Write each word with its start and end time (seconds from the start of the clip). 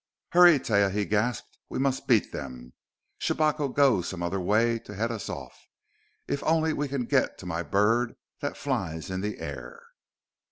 "Hurry, 0.31 0.57
Taia!" 0.57 0.89
he 0.89 1.05
gasped: 1.05 1.59
"we 1.69 1.77
must 1.77 2.07
beat 2.07 2.31
them! 2.31 2.73
Shabako 3.19 3.67
goes 3.67 4.07
some 4.07 4.23
other 4.23 4.39
way 4.39 4.79
to 4.79 4.95
head 4.95 5.11
us 5.11 5.29
off! 5.29 5.55
If 6.27 6.41
only 6.43 6.73
we 6.73 6.87
can 6.87 7.05
get 7.05 7.37
to 7.37 7.45
my 7.45 7.61
bird 7.61 8.15
that 8.39 8.57
flies 8.57 9.11
in 9.11 9.21
the 9.21 9.37
air!" 9.37 9.79